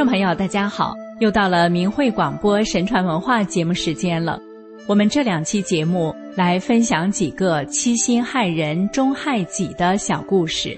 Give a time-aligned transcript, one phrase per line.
[0.00, 4.40] 听众朋友，大家好，又到了明慧广播神传文化节目时间了。
[4.86, 10.74] 我们这两期节目来分享几个欺心害人终害己的小故事。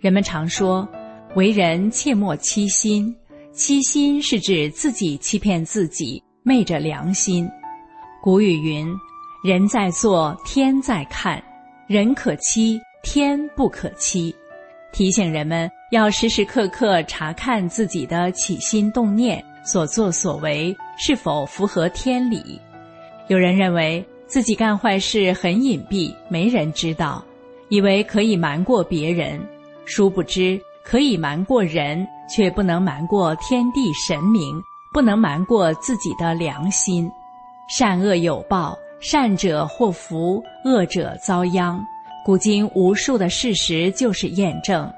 [0.00, 0.88] 人们常说，
[1.36, 3.14] 为人切莫欺心，
[3.52, 7.48] 欺心是指自己欺骗自己，昧着良心。
[8.20, 8.92] 古语云
[9.44, 11.40] ：“人在做，天在看；
[11.86, 14.34] 人可欺，天不可欺。”
[14.92, 22.60] 提醒人们要时时刻刻查看自己的起心动念、所作所为是否符合天理。
[23.28, 27.24] 有人认为自己干坏事很隐蔽，没人知道，
[27.68, 29.40] 以为可以瞒过别人，
[29.84, 34.60] 殊不知可以瞒过人，却不能瞒过天地神明，
[34.92, 37.10] 不能瞒过自己的良心。
[37.68, 41.84] 善恶有报，善者祸福，恶者遭殃。
[42.26, 44.92] 古今无数的事实就是验证，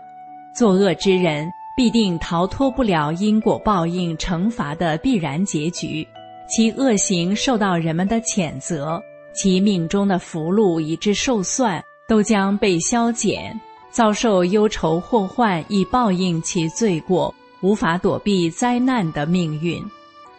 [0.55, 6.09] 作恶之人必定逃脱不了因果报应惩罚的必然结局，
[6.49, 8.99] 其恶行受到人们的谴责，
[9.35, 13.55] 其命中的福禄以致寿算都将被消减，
[13.91, 19.85] 遭受忧愁祸患以报应其罪过，无法躲避灾难的命运。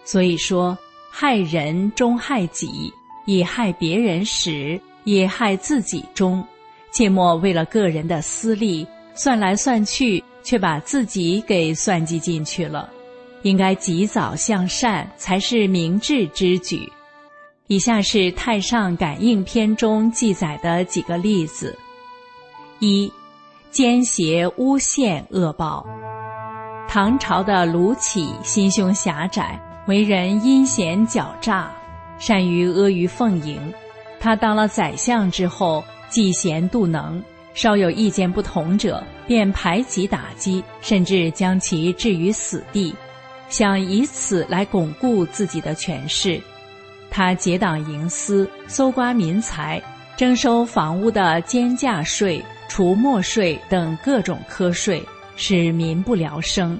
[0.04, 0.76] 所以说，
[1.12, 2.92] 害人终害己，
[3.28, 6.44] 以害别人时，也害自己终。
[6.92, 12.90] 切莫为了个人的私利算来算去，却把自己给算计进去了。
[13.44, 16.92] 应该及早向善，才是明智之举。
[17.68, 21.78] 以下是《太上感应篇》中记载的几个例子：
[22.80, 23.10] 一、
[23.72, 25.86] 奸邪诬陷恶报。
[26.88, 31.72] 唐朝的卢杞心胸狭窄，为人阴险狡诈，
[32.18, 33.74] 善于阿谀奉迎。
[34.20, 35.84] 他当了宰相之后。
[36.10, 37.22] 嫉贤妒能，
[37.54, 42.94] 稍有意见不同者，便排挤打击，甚至将其置于死地，
[43.50, 46.42] 想以此来巩固自己的权势。
[47.12, 49.82] 他结党营私，搜刮民财，
[50.16, 55.04] 征收房屋的监价税、除没税等各种苛税，
[55.36, 56.80] 使民不聊生。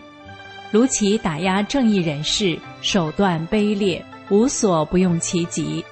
[0.72, 5.84] 卢杞打压正义人士，手段卑劣，无所不用其极。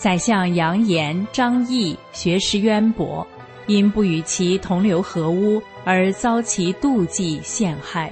[0.00, 3.26] 宰相杨炎、张毅学识渊博，
[3.66, 8.10] 因不与其同流合污而遭其妒忌陷害，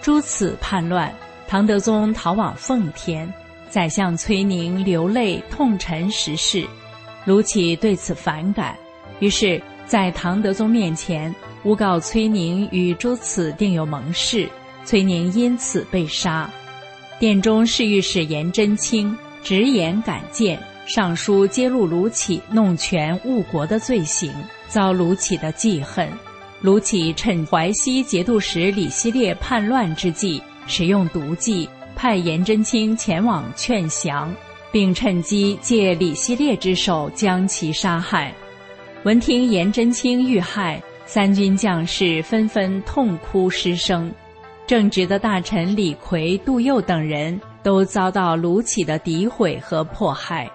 [0.00, 1.14] 诸此叛乱，
[1.46, 3.30] 唐德宗逃往奉天。
[3.68, 6.66] 宰相崔宁流泪痛陈时事，
[7.26, 8.74] 卢杞对此反感，
[9.20, 14.48] 于是，在唐德宗面前诬告崔宁与诸此定有盟誓，
[14.82, 16.50] 崔宁因此被杀。
[17.20, 20.58] 殿中侍御史颜真卿直言敢谏。
[20.88, 24.32] 上书揭露卢杞弄权误国的罪行，
[24.68, 26.08] 遭卢杞的记恨。
[26.62, 34.34] 卢杞趁淮西节度使李希烈叛乱之际，使用毒计，派颜真卿前往劝降，
[34.72, 38.32] 并趁机借李希烈之手将其杀害。
[39.04, 44.10] 闻听颜真卿遇害，三军将士纷纷痛哭失声。
[44.66, 50.50] 正直的大臣李逵、杜佑等人都遭到卢杞的诋毁和迫害。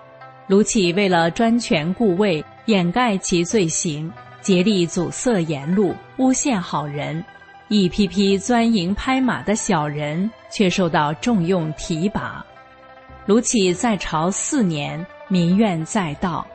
[0.53, 7.25] 卢杞为了专权固位，掩盖其罪行，竭力阻塞言路，诬陷好人。
[7.69, 12.45] 一批批钻营拍马的小人却受到重用提拔。
[13.25, 16.45] 卢杞在朝四年，民怨载道，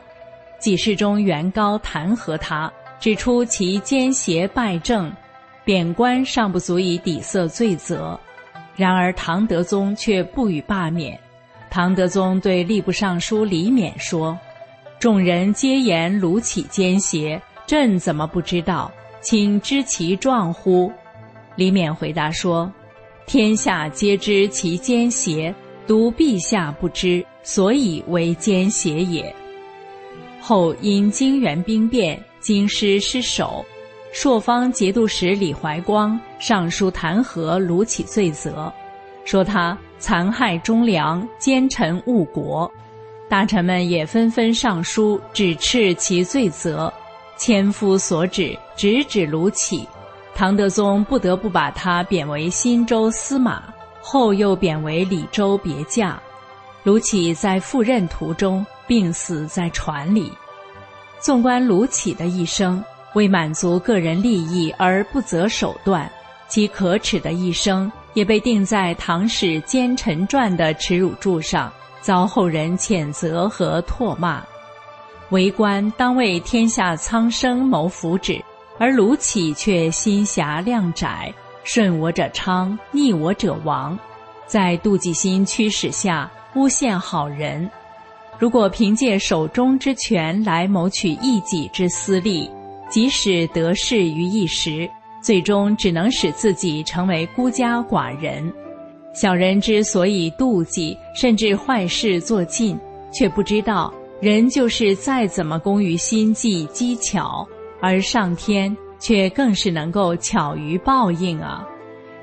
[0.61, 5.13] 几世中元高弹劾他，指出其奸邪败政，
[5.65, 8.17] 贬官尚不足以抵塞罪责。
[8.77, 11.19] 然而唐德宗却不予罢免。
[11.71, 14.39] 唐德宗对吏部尚书李勉说
[14.99, 18.91] ：“众人皆言卢杞奸邪，朕怎么不知道？
[19.21, 20.91] 请知其状乎？”
[21.57, 22.73] 李勉回答说
[23.27, 25.55] ：“天下皆知其奸邪，
[25.87, 29.35] 独陛下不知，所以为奸邪也。”
[30.41, 33.65] 后因泾原兵变，京师失守，
[34.13, 38.73] 朔方节度使李怀光上书弹劾卢杞罪责，
[39.29, 39.77] 说他。
[40.01, 42.73] 残害忠良，奸臣误国，
[43.29, 46.93] 大臣们也纷纷上书指斥其罪责。
[47.37, 49.85] 千夫所指，直指卢杞。
[50.37, 53.65] 唐德宗不得不把他贬为新州司马，
[54.01, 56.17] 后又贬为礼州别驾。
[56.85, 60.33] 卢杞在赴任途中病死在船里。
[61.19, 62.81] 纵观卢杞的一生，
[63.15, 66.09] 为满足个人利益而不择手段，
[66.47, 67.91] 其可耻的一生。
[68.15, 74.43] 也被钉在《唐史奸臣传》的耻辱柱上，遭后人谴责和唾骂。
[75.31, 78.43] 为官当为天下苍生谋福祉，
[78.79, 81.33] 而卢杞却心狭量窄，
[81.65, 83.99] 顺我者昌，逆我者亡。
[84.47, 87.71] 在妒忌心驱使下，诬陷好人。
[88.39, 92.51] 如果凭借手中之权来谋取一己之私利，
[92.89, 94.89] 即使得势于一时，
[95.21, 98.53] 最终只能使自己成为孤家寡人。
[99.13, 102.79] 小人之所以妒忌，甚至坏事做尽，
[103.13, 107.47] 却不知道人就是再怎么工于心计机巧，
[107.81, 111.67] 而上天却更是能够巧于报应啊！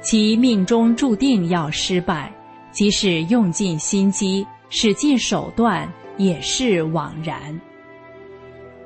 [0.02, 2.34] 其命中注定要失败，
[2.72, 5.92] 即使用尽心机，使尽手段。
[6.18, 7.38] 也是枉然。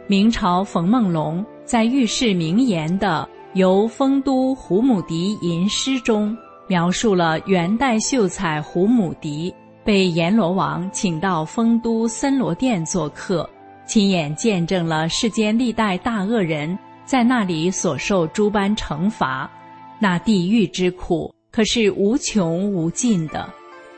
[0.08, 6.38] 明朝冯梦龙在寓世名言的《由丰都胡母笛吟诗》中，
[6.68, 9.54] 描述了元代秀才胡母笛
[9.84, 13.50] 被阎罗王请到丰都森罗殿做客，
[13.88, 19.50] 亲眼见证了世间历代大恶人在那里所受诸般惩罚，
[20.00, 23.50] 那地狱之苦可是无穷无尽的。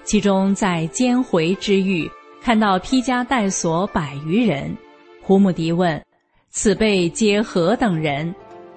[0.03, 2.09] 其中在监回之狱。
[2.43, 4.75] 看到披枷带锁百余人，
[5.21, 6.03] 胡母迪问
[6.49, 8.33] ：“此辈皆何等人？”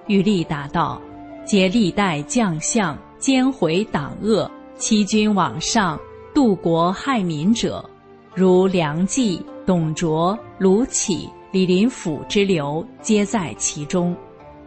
[0.07, 1.01] 玉立答道
[1.45, 5.99] ：“皆历代将相，奸回党恶，欺君罔上，
[6.33, 7.83] 渡国害民者，
[8.33, 14.15] 如梁冀、董卓、卢杞、李林甫之流，皆在其中。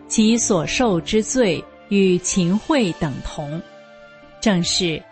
[0.08, 3.60] 其所受之罪，与秦桧等同。
[4.40, 5.02] 正是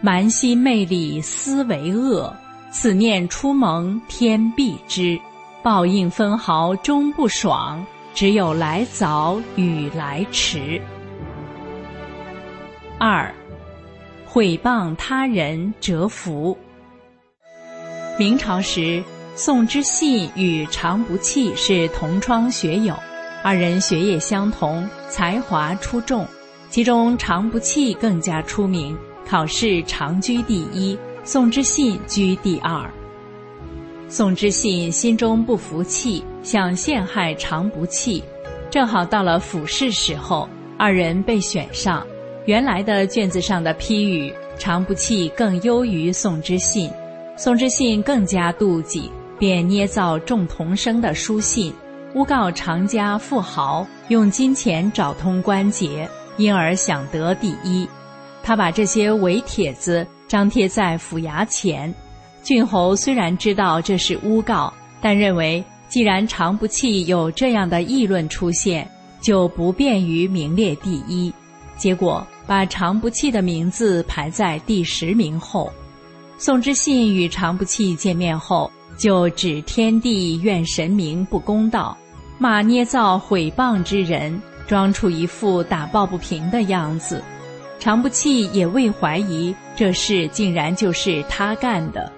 [0.00, 2.34] 蛮心昧理，思为恶。”
[2.74, 5.20] 此念出蒙，天必知；
[5.62, 10.80] 报应分毫终不爽，只有来早与来迟。
[12.98, 13.34] 二，
[14.26, 16.56] 毁谤他人折福。
[18.18, 19.02] 明朝时，
[19.34, 22.94] 宋之信与常不弃是同窗学友，
[23.42, 26.26] 二人学业相同，才华出众。
[26.68, 30.96] 其中常不弃更加出名，考试常居第一。
[31.24, 32.90] 宋之信居第二。
[34.08, 38.22] 宋之信心中不服气，想陷害常不弃。
[38.70, 40.48] 正好到了府试时候，
[40.78, 42.06] 二人被选上。
[42.46, 46.90] 原来的卷子上的批语，常不弃更优于宋之信。
[47.36, 51.72] 宋之信更加妒忌，便捏造众同生的书信，
[52.14, 57.88] 诬告常家富豪用金钱找通关节，因而想得第一。
[58.42, 60.06] 他把这些伪帖子。
[60.28, 61.94] 张贴在府衙前，
[62.42, 65.62] 郡侯虽然知道这是诬告，但认为
[65.92, 68.90] 既然常不弃有这样的议论出现，
[69.20, 71.30] 就不便于名列第一。
[71.76, 75.70] 结果把常不弃的名字排在第十名后。
[76.38, 81.94] 宋之信与常不弃见面后，就指天地怨神明不公道，
[82.38, 87.22] 骂捏造毁谤之人，装出一副打抱不平的样子。
[87.78, 92.10] 常不弃也未怀疑这事竟然就是他干的。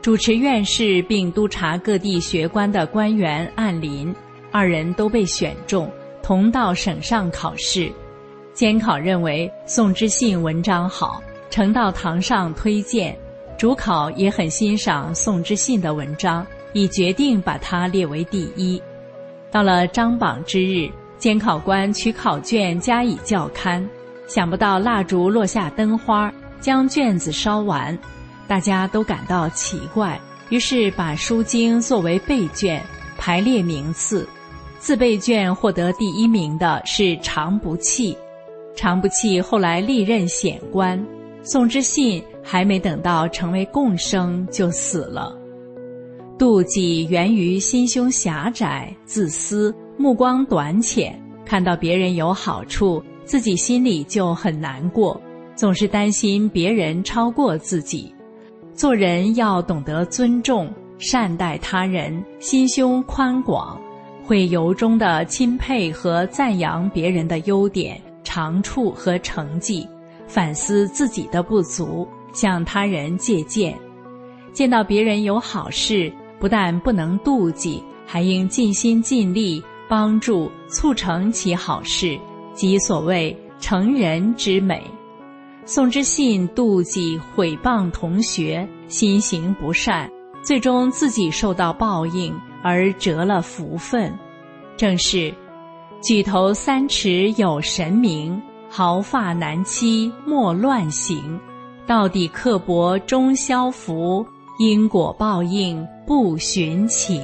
[0.00, 4.14] 主持院士并督察各地学官的官员按林，
[4.52, 5.90] 二人都被选中，
[6.22, 7.92] 同到省上考试。
[8.54, 11.20] 监考认为宋之信文章好，
[11.50, 13.16] 呈到堂上推荐。
[13.58, 18.80] 主考也很欣赏宋之信的文章，已决定把他列为第一。
[19.50, 23.84] 到了张榜之日，监考官取考卷加以校勘。
[24.28, 27.98] 想不到蜡烛落下灯花，将卷子烧完，
[28.48, 32.82] 大家都感到奇怪，于是把书经作为备卷
[33.16, 34.26] 排列名次。
[34.78, 38.16] 自备卷获得第一名的是常不弃，
[38.74, 40.98] 常不弃后来历任显官。
[41.42, 45.36] 宋之信还没等到成为贡生就死了。
[46.38, 53.02] 妒忌源于心胸狭窄、自私、目光短浅，看到别人有好处。
[53.24, 55.20] 自己心里就很难过，
[55.54, 58.14] 总是担心别人超过自己。
[58.78, 63.76] 做人要懂得尊重、善待他人，心胸宽广，
[64.24, 69.84] 会由衷的钦佩和赞扬别人的优点、长处和成绩，
[70.28, 73.76] 反思自己的不足，向他人借鉴。
[74.52, 82.16] 见到别人有好事，不但不能妒忌，还应尽心尽力帮助促成其好事。
[82.54, 84.80] 即所谓成人之美，
[85.70, 90.10] 宋之信妒忌毁谤同学，心行不善，
[90.42, 94.10] 最终自己受到报应而折了福分。
[94.78, 95.30] 正是
[96.02, 101.38] 举头三尺有神明，毫发难欺莫乱行。
[101.86, 104.24] 到底刻薄终消福，
[104.58, 107.22] 因果报应不寻情。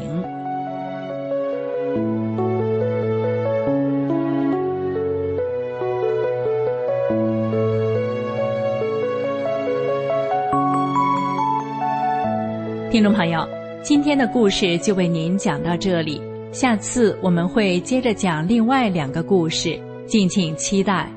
[12.95, 13.45] 听众朋友，
[13.83, 16.23] 今天的故事就为您讲到这里，
[16.53, 21.11] 下次我们会接着讲另外两个故事，敬请期待。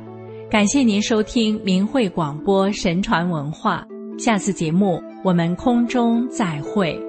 [0.50, 3.86] 感谢您收听明慧广播神传文化，
[4.18, 7.00] 下次节目我们空中再会。